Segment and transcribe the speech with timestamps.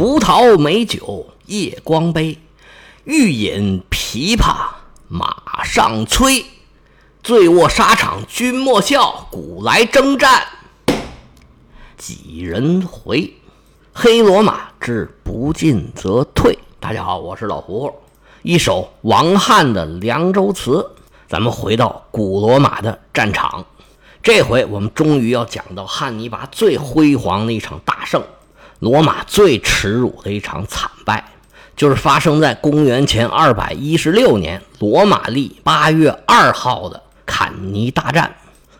[0.00, 2.38] 葡萄美酒夜光杯，
[3.04, 4.68] 欲饮琵琶
[5.08, 6.42] 马上催。
[7.22, 10.42] 醉卧沙场君莫笑，古来征战
[11.98, 13.34] 几人回？
[13.92, 16.58] 黑罗马之不进则退。
[16.80, 17.92] 大家好，我是老胡胡。
[18.40, 20.70] 一首王翰的《凉州词》，
[21.28, 23.66] 咱们回到古罗马的战场。
[24.22, 28.24] 这回我们终于要讲到汉尼拔最辉煌的一场大胜，
[28.80, 31.24] 罗马最耻辱的一场惨败，
[31.76, 38.34] 就是发生在公元前二百一十六年罗马历八月二号的坎尼大战。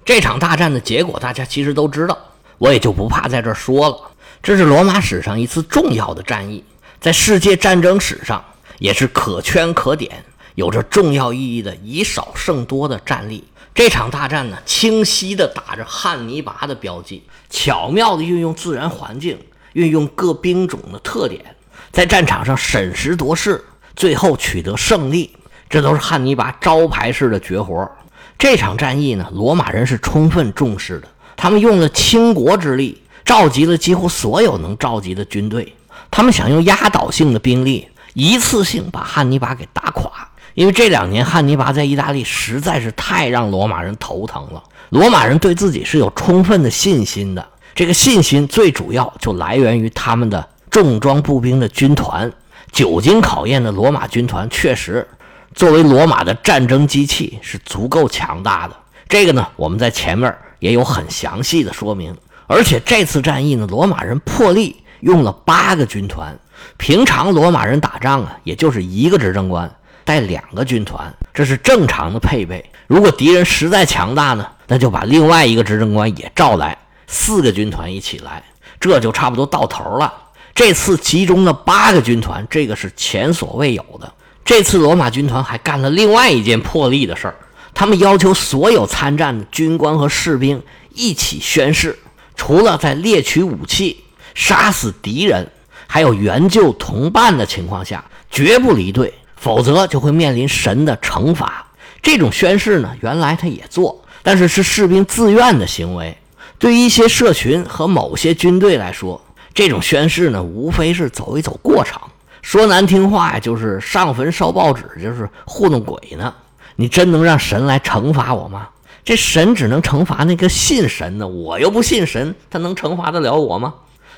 [0.04, 2.18] 这场大战的结果大家其实都知道，
[2.58, 3.96] 我也就不怕在这说了。
[4.42, 6.64] 这是罗马史上一次重要的战役，
[7.00, 8.44] 在世界战争史上。
[8.78, 13.44] 也是可圈可点、有着重要意义的以少胜多的战例。
[13.74, 19.38] 这场大战呢，清晰地打着汉尼拔的标记，巧妙地运用自然环境，
[19.72, 21.44] 运用各兵种的特点，
[21.92, 25.30] 在战场上审时度势，最后取得胜利。
[25.68, 27.88] 这都是汉尼拔招牌式的绝活。
[28.36, 35.74] 这场战役呢，罗马人是充分重视的，他们用了倾国之力，召集了几乎所有能召集的军队，
[36.10, 37.86] 他们想用压倒性的兵力。
[38.14, 40.10] 一次性把汉尼拔给打垮，
[40.54, 44.60] 因为这两年汉尼拔在意大利实在是太让罗马人头疼了。
[44.88, 47.48] 罗马人对自己是有充分的信心的，
[47.80, 52.30] 这个信心最主要就来源于他们的重装步兵的军团。
[52.70, 55.08] 久经考验的罗马军团确实
[55.54, 58.76] 作为罗马的战争机器是足够强大的。
[59.08, 62.14] 这个呢，我们在前面也有很详细的说明。
[62.46, 66.38] 而且这次战役呢，罗马人破例用了八个军团。
[66.76, 72.62] 平常罗马人打仗啊，也就是一个执政官带两个军团，这是正常的配备。
[72.86, 76.76] 如果敌人实在强大呢，那就把另外一个执政官也召来，
[77.12, 78.44] 四个军团一起来，
[78.78, 80.14] 这就差不多到头了。
[80.54, 84.12] 这次集中了八个军团，这个是前所未有的。
[84.44, 87.34] 这次罗马军团还干了另外一件破例的事儿，
[87.74, 90.62] 他们要求所有参战的军官和士兵
[90.94, 91.98] 一起宣誓，
[92.36, 94.04] 除了在猎取武器、
[94.34, 95.50] 杀死敌人。
[95.92, 101.66] 还有援救同伴的情况下，绝不离队，否则就会面临神的惩罚。
[102.00, 106.16] 这种宣誓呢，原来他也做，但是是士兵自愿的行为。
[106.60, 109.18] 对于一些社群和某些军队来说，
[109.54, 112.02] 这种宣誓呢，无非是走一走过场。
[112.42, 116.34] 说难听话呀，就是上坟烧报纸，就是糊弄鬼呢。
[116.76, 118.68] 你真能让神来惩罚我吗？
[119.02, 123.72] 这神只能惩罚那个信神的，我又不信神，他能惩罚得了我吗？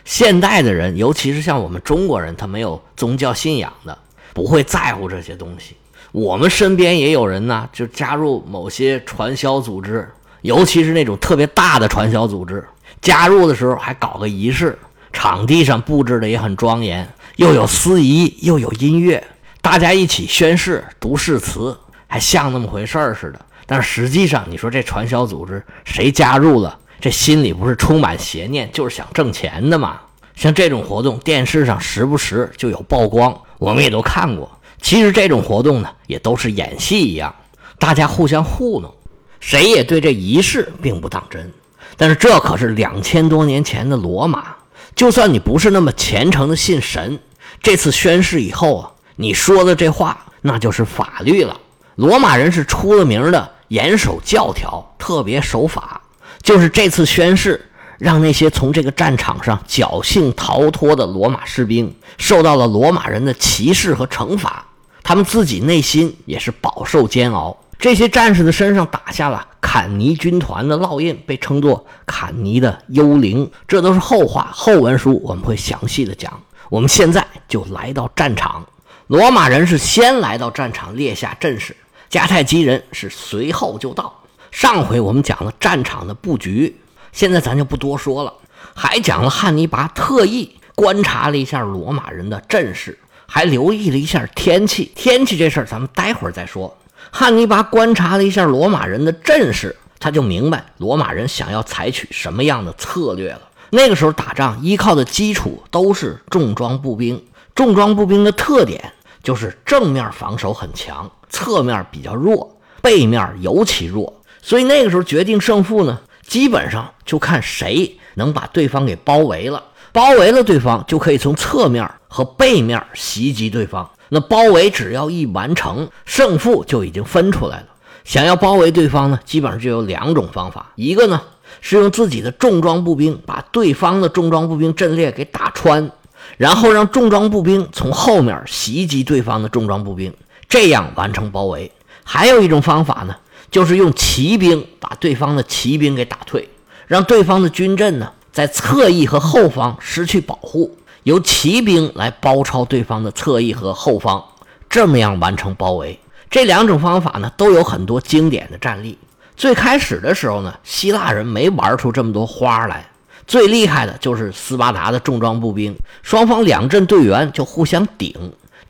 [0.05, 3.97] 现代的人，尤其是像我们中国人，他没有宗教信仰的，
[4.35, 5.77] 不会在乎这些东西。
[6.11, 10.11] 我们身边也有人呢，就加入某些传销组织，
[10.43, 12.65] 尤其是那种特别大的传销组织。
[13.01, 14.79] 加入的时候还搞个仪式，
[15.13, 19.23] 场地上布置的也很庄严，又有司仪，又有音乐，
[19.61, 21.77] 大家一起宣誓、读誓词，
[22.07, 23.41] 还像那么回事儿似的。
[23.67, 26.79] 但是实际上，你说这传销组织谁加入了？
[27.01, 30.01] 这心里不是充满邪念，就是想挣钱的嘛。
[30.37, 34.49] 像这种活动，电视上时不时就有曝光，我们也都看过。
[34.81, 37.35] 其实这种活动呢，也都是演戏一样，
[37.79, 38.95] 大家互相糊弄，
[39.43, 41.53] 谁也对这仪式并不当真。
[41.97, 44.55] 但是这可是两千多年前的罗马，
[44.95, 47.19] 就算你不是那么虔诚的信神，
[47.61, 51.61] 这次宣誓以后啊，你说的这话那就是法律了。
[51.97, 56.01] 罗马人是出了名的严守教条，特别守法。
[56.41, 64.65] 就是这次宣誓，让那些从这个战场上侥幸逃脱的罗马士兵受到了罗马人的歧视和惩罚，
[65.03, 67.57] 他们自己内心也是饱受煎熬。
[67.83, 73.51] 这些战士的身上打下了坎尼军团的烙印，被称作坎尼的幽灵。
[73.67, 76.33] 这都是后话，后文书我们会详细的讲。
[76.71, 78.65] 我们现在就来到战场，
[79.09, 81.75] 罗马人是先来到战场列下阵势，
[82.09, 84.15] 迦太基人是随后就到。
[84.53, 86.77] 上回我们讲了战场的布局，
[87.11, 88.33] 现在咱就不多说了，
[88.77, 92.97] 还讲了汉尼拔特意观察了一下罗马人的阵势，
[93.27, 94.93] 还留意了一下天气。
[94.95, 96.79] 天气这事儿咱们待会儿再说。
[97.11, 103.41] 汉尼拔观察了一下罗马人的阵势，他就明白罗马人想要采取什么样的策略了。
[103.71, 107.23] 那个时候打仗依靠的基础都是重装步兵，
[107.55, 114.21] 重装步兵的特点就是正面防守很强，侧面比较弱，背面尤其弱。
[114.43, 119.63] 所以那个时候决定胜负呢，基本上就看谁能把对方给包围了。
[119.93, 123.89] 包围了对方，就可以从侧面和背面袭击对方。
[124.15, 127.67] 那包围只要一完成，胜负就已经分出来了。
[128.05, 131.23] 想要包围对方呢，基本上就有两种方法：一个呢
[131.63, 135.91] 是用自己的重装步兵把对方的重装步兵阵列给打穿，
[136.37, 140.13] 然后让重装步兵从后面袭击对方的重装步兵，
[140.47, 141.73] 这样完成包围。
[142.05, 143.17] 还有一种方法呢，
[143.51, 146.47] 就是用骑兵把对方的骑兵给打退，
[146.87, 154.23] 让对方的军阵呢在侧翼和后方失去保护，由骑兵来包抄对方的侧翼和后方，
[154.71, 155.99] 这么样完成包围。
[156.31, 158.99] 这两种方法呢都有很多经典的战例。
[159.37, 162.87] 最开始的时候呢，希腊人没玩出这么多花来，
[163.27, 168.15] 最厉害的就是斯巴达的重装步兵，双方两阵队员就互相顶，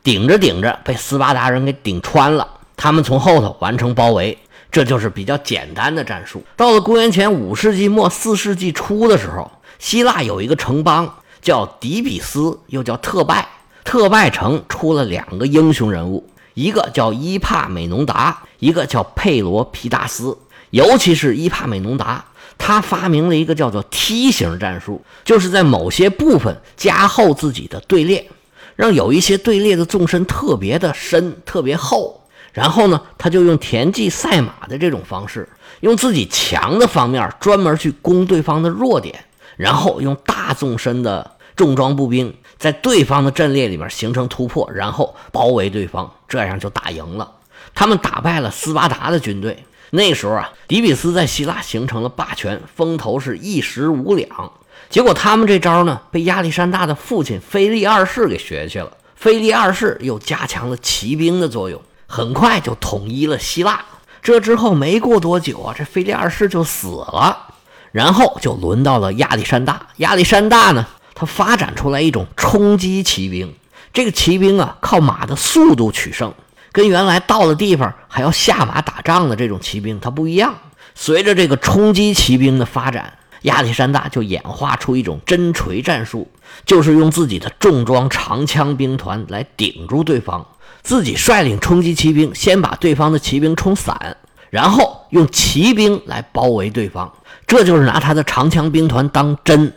[0.03, 2.47] 顶着顶着被斯巴达人给顶穿了。
[2.75, 4.37] 他们从后头完成包围，
[4.71, 6.43] 这就是比较简单的战术。
[6.57, 11.13] 到了公元前五世纪末四世纪初的时候，希腊有一个城邦
[11.43, 13.47] 叫迪比斯，又叫特拜。
[13.83, 20.35] 特拜城出了两个英雄人物，一个叫伊帕美农达，一个叫佩罗皮达斯。
[20.69, 22.23] 尤其是伊帕美农达，
[22.57, 28.27] 他发明了一个叫做梯形战术，就是在某些部分加厚自己的队列，
[28.75, 32.21] 让有一些队列的纵深特别的深、特别厚。
[32.53, 35.49] 然后呢，他就用田忌赛马的这种方式，
[35.81, 39.25] 用自己强的方面专门去攻对方的弱点，
[39.57, 47.31] 然后用大纵深的重装步兵在对方的阵列里面形成突破，然后包围对方，这样就打赢了。
[47.75, 49.65] 他们打败了斯巴达的军队。
[49.91, 54.51] 那时候啊，底比斯在希腊形成了霸权，风头是一时无两。
[54.89, 58.91] 结果他们这招呢，被亚历山大的父亲腓力二世给学去了。
[59.15, 61.79] 腓力二世又加强了骑兵的作用。
[62.07, 63.85] 很快就统一了希腊。
[64.21, 67.53] 这之后没过多久啊，这腓力二世就死了。
[67.91, 69.87] 然后就轮到了亚历山大。
[69.97, 73.53] 亚历山大呢，他发展出来一种冲击骑兵。
[73.91, 76.33] 这个骑兵啊，靠马的速度取胜，
[76.71, 80.55] 跟原来到了地方还要下马打仗的这种骑兵它不一样。
[80.95, 83.13] 随着这个冲击骑兵的发展，
[83.43, 86.27] 亚历山大就演化出一种真锤战术，
[86.65, 90.45] 就是用自己的重装长枪兵团来顶住对方。
[90.81, 94.17] 自己率领冲击骑兵，先把对方的骑兵冲散，
[94.49, 97.13] 然后用骑兵来包围对方。
[97.47, 99.73] 这就是拿他的长枪兵团当针，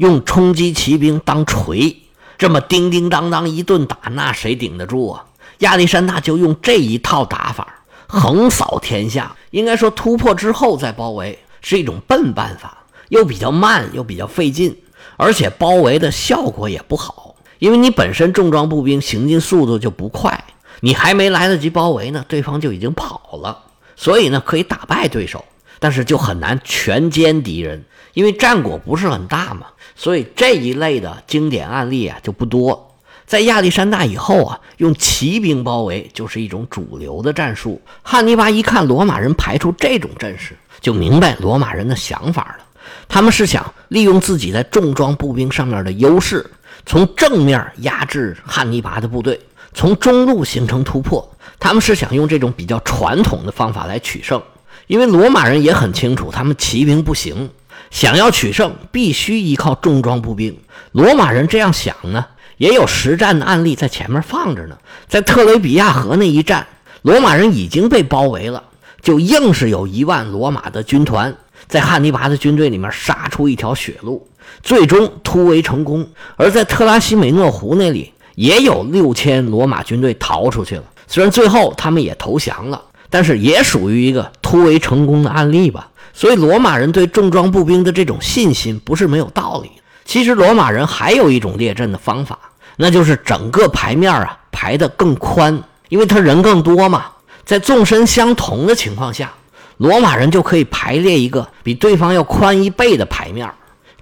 [0.00, 1.94] 用冲击骑兵当锤，
[2.38, 5.26] 这么叮叮当当一顿打，那谁顶得住啊？
[5.58, 9.36] 亚历山大就用这一套打法横扫天下。
[9.50, 12.78] 应该说，突破之后再包围是一种笨办法，
[13.10, 14.74] 又比较慢，又比较费劲，
[15.18, 17.34] 而且包围的效果也不好。
[17.58, 20.44] 因为你本身重装步兵行进速度就不快，
[20.80, 23.64] 你还没来得及包围呢，对方就已经跑了。
[23.96, 25.44] 所以呢，可以打败对手，
[25.78, 29.66] 但是就很难全歼敌人，因为战果不是很大嘛。
[30.00, 32.90] 所以这一类的经典案例啊就不多。
[33.26, 37.78] 在亚历山大以后啊，用骑兵包围就是一种主流的战术。
[38.00, 42.64] 汉尼拔一看罗马人排出这种阵势，就明白罗马人的想法了。
[43.08, 46.50] 他们是想利用自己在重装步兵上面的优势。
[46.86, 49.38] 从正面压制汉尼拔的部队，
[49.74, 51.30] 从中路形成突破。
[51.58, 54.42] 他们是想用这种比较传统的方法来取胜，
[54.86, 57.50] 因为罗马人也很清楚，他们骑兵不行，
[57.90, 60.56] 想要取胜必须依靠重装步兵。
[60.92, 62.24] 罗马人这样想呢，
[62.56, 64.78] 也有实战的案例在前面放着呢。
[65.08, 66.66] 在特雷比亚河那一战，
[67.02, 68.62] 罗马人已经被包围了，
[69.02, 74.26] 就硬是有一万罗马的军团在汉尼拔的军队里面杀出一条血路。
[74.62, 80.84] 最终突围成功，而在特拉西美诺湖那里也有六千罗马军队逃出去了。
[81.06, 85.89] 虽然最后他们也投降了，但是也属于一个突围成功的案例吧。
[86.12, 89.70] 所以罗马人对重装步兵的这种信心不是没有道理。
[90.04, 92.38] 其实罗马人还有一种列阵的方法，
[92.76, 97.06] 那就是整个排面啊排得更宽，因为他人更多嘛。
[97.44, 99.32] 在纵深相同的情况下，
[99.76, 103.50] 罗马人就可以排列一个比对方要宽一倍的排面。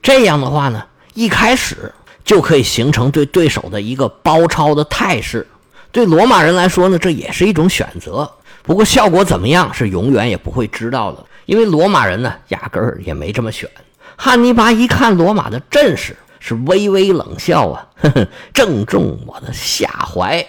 [0.01, 0.83] 这样的话呢，
[1.15, 1.93] 一开始
[2.25, 5.47] 就可以形成对对手的一个包抄的态势。
[5.91, 8.31] 对罗马人来说呢，这也是一种选择。
[8.63, 13.71] 不过效果怎么样，是永远也不会知道的，因为罗马人呢，压根儿也没这么选。
[14.17, 20.47] 汉尼拔一看罗马的阵势，是微微冷笑啊，呵呵，正中我的下怀。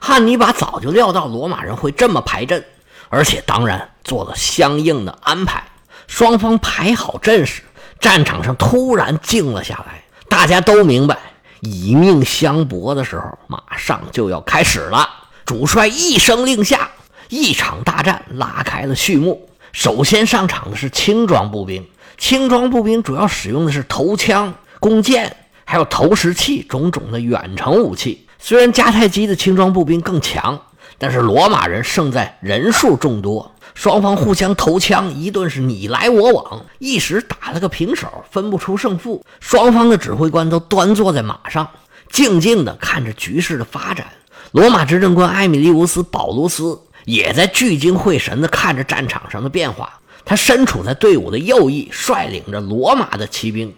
[0.00, 2.64] 汉尼拔早就料到罗马人会这么排阵，
[3.10, 5.62] 而且当然做了相应的安排。
[6.08, 7.62] 双方排好阵势。
[8.00, 11.16] 战场上突然静了下来，大家都明白
[11.60, 15.08] 以命相搏的时候马上就要开始了。
[15.46, 16.90] 主帅一声令下，
[17.28, 19.48] 一场大战拉开了序幕。
[19.72, 21.86] 首先上场的是轻装步兵，
[22.18, 28.26] 轻装步兵主要使用的是头枪、弓箭，还有投石器种种的远程武器。
[28.38, 30.60] 虽然迦太基的轻装步兵更强，
[30.98, 33.54] 但是罗马人胜在人数众多。
[33.72, 39.24] 双方互相投枪，一顿是你来我往，一时打了个平手，分不出胜负。
[39.38, 41.66] 双方的指挥官都端坐在马上，
[42.10, 44.06] 静静地看着局势的发展。
[44.50, 46.78] 罗马执政官埃米利乌斯·保卢斯
[47.10, 49.98] 也在聚精会神地看着战场上的变化。
[50.24, 53.74] 他身处在队伍的右翼，率领着罗马的骑兵，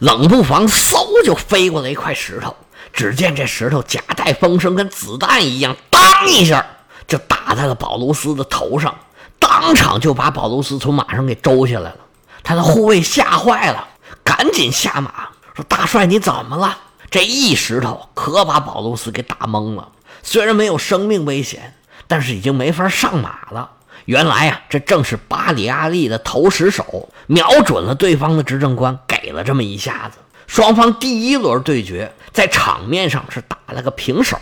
[0.00, 2.54] 冷不防，嗖就飞过来一块石头。
[2.92, 6.64] 只见这石头夹带风声，跟子弹一样，当一下
[7.06, 8.94] 就打在了保卢斯的头上，
[9.38, 11.96] 当场就把保卢斯从马上给周下来了。
[12.42, 13.88] 他的护卫吓坏了，
[14.22, 16.78] 赶紧下马说：“大帅，你怎么了？”
[17.10, 19.88] 这一石头可把保卢斯给打懵了。
[20.22, 21.74] 虽然没有生命危险，
[22.06, 23.70] 但是已经没法上马了。
[24.04, 30.18] 原来呀，这正是巴里阿利的投石手瞄准了对方的执政官，给了这么一下子。
[30.46, 34.36] 双方第一轮对决在场面上是打了个平手，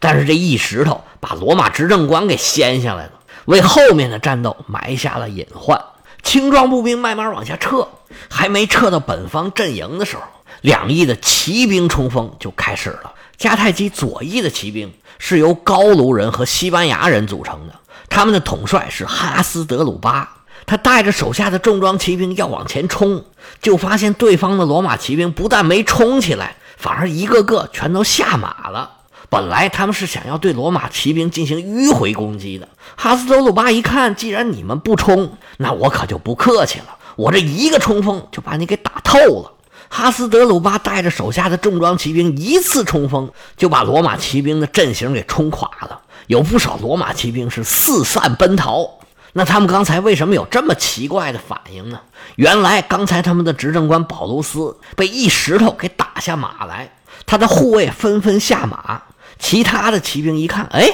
[0.00, 3.12] 但是这一石头把罗马执政官给掀下来了，
[3.44, 5.78] 为后面的战斗埋下了隐患。
[6.22, 7.88] 轻装步兵慢慢往下撤，
[8.30, 10.22] 还没撤到本方阵营的时候，
[10.62, 13.12] 两翼的骑兵冲锋就开始了。
[13.38, 17.74] 迦太基左翼的骑兵是由高卢人和西班牙人组成的。
[18.08, 20.28] 他们的统帅是哈斯德鲁巴，
[20.64, 23.24] 他带着手下的重装骑兵要往前冲，
[23.60, 28.98] 就发现对方的罗马骑兵不但没冲起来，反而一个个全都下马了。
[29.28, 32.68] 本来他们是想要对罗马骑兵进行迂回攻击的。
[32.96, 39.52] 哈斯德鲁巴一看，既然你们不冲，那我可就不客气了，我这一个冲锋就把你给打透了。
[39.94, 46.00] 哈斯德鲁巴带着手下的重装骑兵一次冲锋，就把罗马骑兵的阵型给冲垮了。
[46.28, 48.88] 有不少罗马骑兵是四散奔逃，
[49.34, 52.00] 那他们刚才为什么有这么奇怪的反应呢？
[52.36, 56.94] 原来刚才他们的执政官保卢斯被一石头给打下马来，
[57.26, 59.02] 他的护卫纷纷下马，
[59.38, 60.90] 其他的骑兵一看，哎，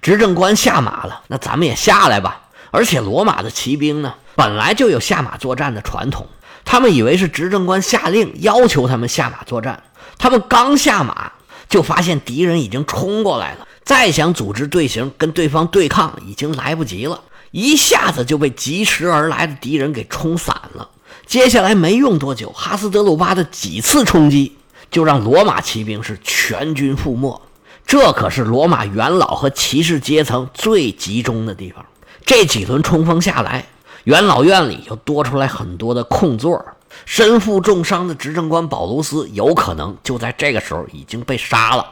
[0.00, 2.48] 执政官下马了，那咱们也下来吧。
[2.70, 6.26] 而且罗马的骑兵呢，本来就有下马作战的传统，
[6.64, 9.82] 他们以为是执政官下令要求他们下马作战，
[10.18, 11.32] 他们刚下马
[11.68, 13.66] 就发现敌人已经冲过来了。
[13.84, 20.88] 再想组织队形跟对方对抗，已经来不及了，一下子就被疾驰而来的敌人给冲散了。
[21.26, 24.56] 接下来没用多久，哈斯德鲁巴的几次冲击
[24.90, 27.40] 就让罗马骑兵是全军覆没。
[27.86, 31.84] 这可是罗马元老和骑士阶层最集中的地方。
[32.24, 33.66] 这几轮冲锋下来，
[34.04, 36.64] 元老院里又多出来很多的空座，
[37.04, 41.86] 身负重伤的执政官保卢斯有可能就在这个时候已经被杀了。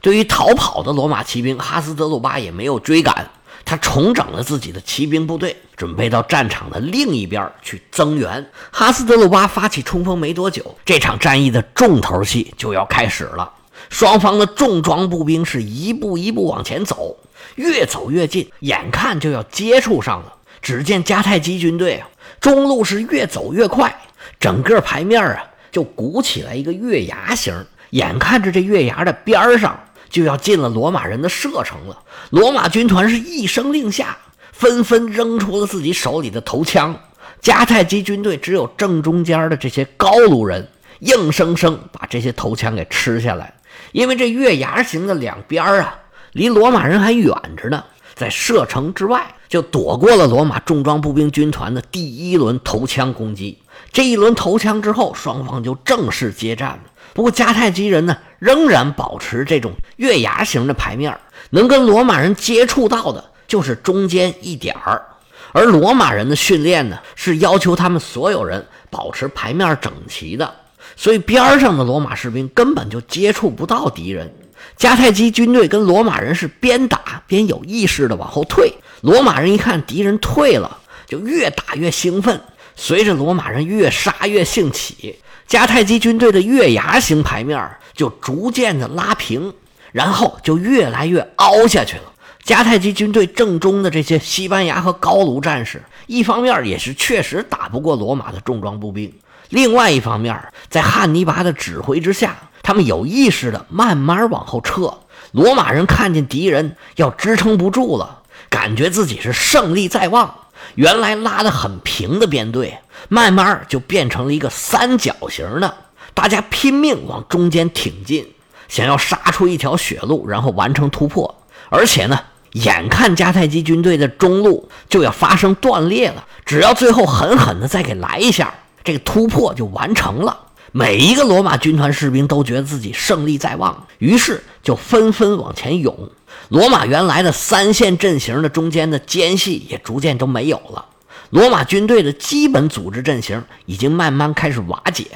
[0.00, 3.30] 对于逃跑的罗马骑兵，哈斯德鲁巴也没有追赶，
[3.64, 8.44] 他重整了自己的骑兵部队，准备到战场的另一边去增援。
[8.72, 13.48] 哈斯德鲁巴发起冲锋没多久，这场战役的重头戏就要开始了。
[13.88, 17.16] 双方的重装步兵是一步一步往前走，
[17.54, 20.32] 越走越近，眼看就要接触上了。
[20.62, 22.08] 只见迦太基军队啊，
[22.40, 23.94] 中路是越走越快，
[24.40, 27.52] 整个牌面啊就鼓起来一个月牙形，
[27.90, 29.78] 眼看着这月牙的边上。
[30.12, 31.98] 就要进了罗马人的射程了。
[32.28, 34.14] 罗马军团是一声令下，
[34.52, 36.94] 纷纷扔出了自己手里的头枪。
[37.40, 43.54] 迦太基军队只有正中间的这些高卢人，硬生生把这些头枪给吃下来。
[43.92, 45.98] 因为这月牙形的两边啊，
[46.32, 47.82] 离罗马人还远着呢，
[48.14, 53.58] 在射程之外，就躲过了罗马重装步兵军团的第一轮头枪攻击。
[53.92, 56.84] 这一轮头枪之后，双方就正式接战了。
[57.12, 61.14] 不过迦太基人呢，仍然保持这种月牙形的牌面，
[61.50, 65.04] 能跟罗马人接触到的就是中间一点儿。
[65.52, 70.50] 而罗马人的训练呢，是要求他们所有人保持牌面整齐的，
[70.96, 74.34] 所以边上的罗马士兵根本就接触不到敌人。
[74.78, 78.72] 迦太基军队跟罗马人是边打边有意识的往后退。
[79.02, 82.40] 罗马人一看敌人退了，就越打越兴奋，
[82.76, 85.18] 随着罗马人越杀越兴起。
[85.48, 89.52] 迦太基军队的月牙形牌面就逐渐的拉平，
[89.90, 92.04] 然后就越来越凹下去了。
[92.44, 99.12] 迦太基军队正中的这些西班牙和高卢战士，一方面也是确实打不过罗马的重装步兵，
[99.48, 104.96] 另外一方面，在汉尼拔的指挥之下，他们有意识的慢慢往后撤。
[105.32, 108.21] 罗马人看见敌人要支撑不住了，
[108.52, 110.34] 感觉自己是胜利在望。
[110.74, 112.78] 原来拉得很平的编队，
[113.08, 115.74] 慢慢就变成了一个三角形的，
[116.12, 118.34] 大家拼命往中间挺进，
[118.68, 121.42] 想要杀出一条血路，然后完成突破。
[121.70, 122.20] 而且呢，
[122.52, 128.52] 眼看迦太基军队的中路就要发生断裂了，只要最后狠狠的再给来一下，
[128.84, 130.38] 这个突破就完成了。
[130.72, 136.10] 每一个罗马军团士兵都觉得自己胜利在望，于是就纷纷往前涌。
[136.48, 140.86] 罗马原来的三线阵型的中间的间隙也逐渐都没有了，
[141.30, 145.06] 罗马军队的基本组织阵型已经慢慢开始瓦解。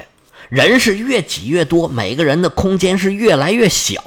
[0.49, 4.01] 人是越挤越多，每个人的空间是越来越小，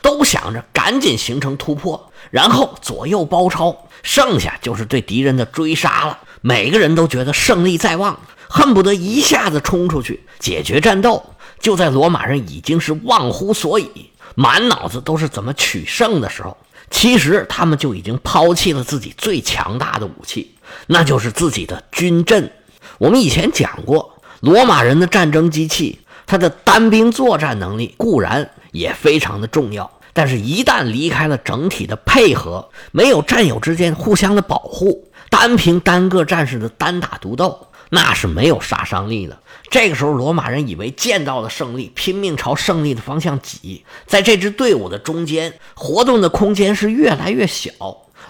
[0.00, 6.18] 都想着赶紧形成突破，然后左右包抄，剩下就是对敌人的追杀了。
[6.42, 11.34] 每个人都觉得胜利在望，恨不得一下子冲出去解决战斗。
[11.58, 16.56] 就在罗马人已经是忘乎所以，满脑子都是怎么取胜的时候，
[16.90, 20.54] 其实他们就已经抛弃了自己最强大的武器，
[20.86, 22.52] 那就是自己的军阵。
[22.98, 35.08] 我们以前讲过，罗马人的战争机器，它的单兵作战能力固然也非常的重要，但是一旦离开了整体的配合，没有战友之间互相的保护。
[35.28, 39.38] 单凭单个战士的单打独斗，那是没有杀伤力的。
[39.70, 43.84] 这个时候，罗马人以为见到了胜利，拼命朝胜利的方向挤。
[44.04, 47.70] 在这支队伍的中间，活动的空间是越来越小。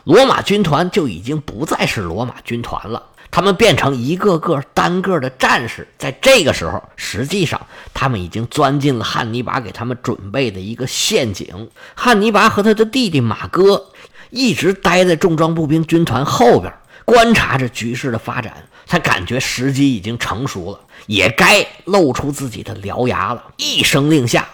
[0.05, 5.89] 罗马军团就已经不再是罗马军团了，他们变成一个个单个的战士。
[5.97, 7.59] 在这个时候，实际上
[7.95, 11.71] 他们已经钻进了汉尼拔给他们准备的一个陷阱。
[11.95, 13.87] 汉尼拔和他的弟弟马哥
[14.29, 16.71] 一直待在重装步兵军团后边。
[17.07, 23.45] 观察着局势的发展，他感觉时机已经成熟了，也该露出自己的獠牙了。
[23.57, 24.49] 一声令下，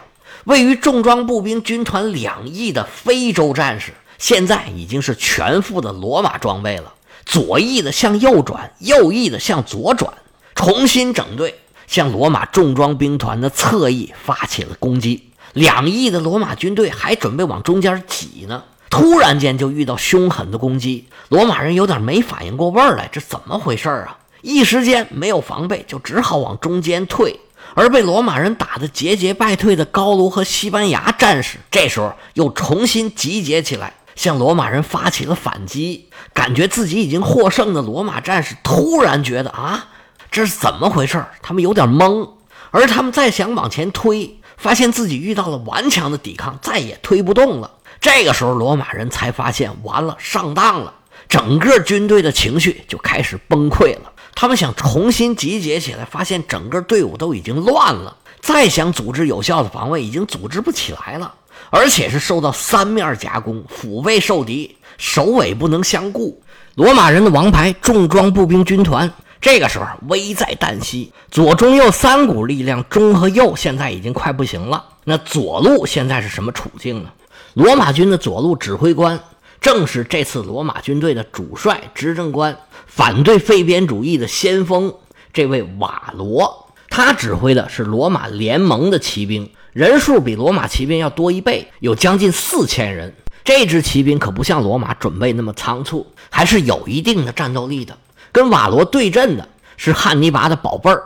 [0.45, 6.95] 位于重装步兵军团两翼的非洲战士，现在已经是全副的罗马装备了。
[7.25, 10.13] 左翼的向右转，右翼的向左转，
[10.55, 15.31] 重新整队，向罗马重装兵团的侧翼发起了攻击。
[15.53, 18.63] 两翼的罗马军队还准备往中间挤呢。
[18.89, 24.19] 突然间就遇到凶狠的攻击，罗马人有点没反应过味儿来，这怎么回事啊？
[24.47, 27.41] 一时间没有防备，就只好往中间退。
[27.75, 36.09] 而被罗马人打得节节败退的高卢和西班牙战士，这时候又重新集结起来，向罗马人发起了反击。
[36.33, 39.89] 感觉自己已经获胜的罗马战士突然觉得啊，
[40.31, 41.25] 这是怎么回事？
[41.43, 42.29] 他们有点懵。
[42.71, 47.73] 而他们再想往前推，发现自己遇到了顽强的抵抗，再也推不动了。
[48.01, 50.95] 这个时候，罗马人才发现完了，上当了，
[51.29, 54.13] 整个军队的情绪就开始崩溃了。
[54.37, 61.35] 他们想重新集结起来，发现整个队伍都已经乱了，再想组织有效的防卫，已经组织不起来了，
[61.71, 66.39] 而且是受到三面夹攻，腹背受敌，首尾不能相顾。
[66.75, 74.85] 罗马人的王牌重装步兵军团，这个时候危在旦夕，左中右三股力量，中和右现在已经快不行了。
[75.05, 77.09] 那左路现在是什么处境呢？
[77.55, 79.19] 罗马军的左路指挥官，
[79.63, 82.55] 正是这次罗马军队的主帅、执政官，
[82.87, 84.95] 反对废边主义的先锋，
[85.33, 86.67] 这位瓦罗。
[86.89, 93.15] 他指挥的是罗马联盟的骑兵，人数比罗马骑兵要多一倍，有将近四千人。
[93.45, 97.99] 这支骑兵可不像罗马准备那么仓促，还是有一定的战斗力的。
[98.33, 101.03] 跟瓦罗对阵的是汉尼拔的宝贝儿，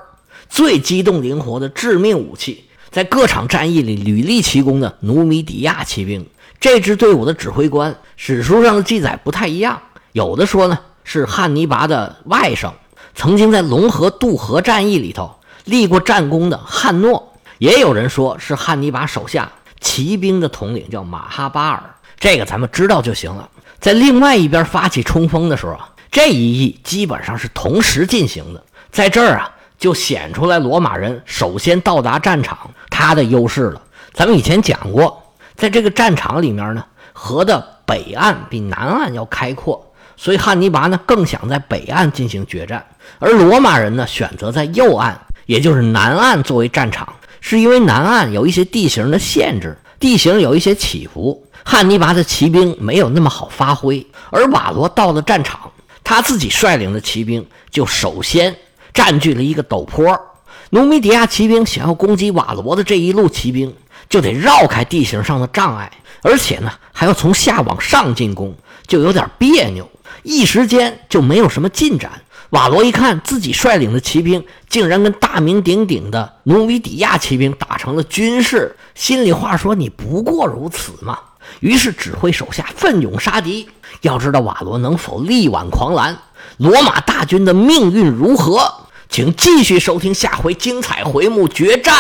[0.48, 6.26] 最机动灵活的致命武器，在各场战役里屡立奇功的努米底亚骑兵。
[6.60, 9.80] 这支队伍的指挥官，史书上的记载不太一样。
[10.12, 12.72] 有的说呢是汉尼拔的外甥，
[13.14, 15.34] 曾经在龙河渡河战役里头
[15.64, 17.20] 立过战功的汉诺；
[17.58, 21.82] 也有人说是汉尼拔手下骑兵的统领，叫马哈巴尔。
[22.18, 23.48] 这个咱们知道就行了。
[23.78, 28.62] 在另外一边发起冲锋的时候啊，这一役基本上是同时进行的。
[28.90, 33.82] 在这儿啊，就显出来罗马人首先到达战场他的优势了。
[34.12, 35.16] 咱们以前讲过。
[35.56, 36.82] 在这个战场里面呢，
[37.12, 39.89] 河的北岸比南岸要开阔，
[40.22, 42.84] 所以汉尼拔呢更想在北岸进行决战，
[43.20, 54.06] 而罗马人呢选择在右岸，也就是南岸作为战场，是因为南岸有一些地形的限制，地形有一些起伏，汉尼拔的骑兵没有那么好发挥。
[54.28, 55.72] 而瓦罗到了战场，
[56.04, 58.54] 他自己率领的骑兵就首先
[58.92, 60.20] 占据了一个陡坡，
[60.68, 63.74] 努米底亚骑兵想要攻击瓦罗的这一路骑兵。
[64.08, 65.88] 就得绕开地形上的障碍，
[66.22, 68.52] 而且呢还要从下往上进攻，
[68.90, 69.88] 就有点别扭，
[70.24, 72.10] 一时间就没有什么进展。
[72.50, 81.16] 瓦罗一看自己率领的骑兵竟然跟大名鼎鼎的努米底亚骑兵打成了军事，心里话说：“你不过如此嘛。”
[81.60, 83.68] 于是指挥手下奋勇杀敌。
[84.00, 86.18] 要知道瓦罗能否力挽狂澜，
[86.56, 88.88] 罗马大军的命运如何？
[89.08, 91.94] 请继续收听下回精彩回目决战，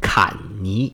[0.00, 0.84] 坎尼。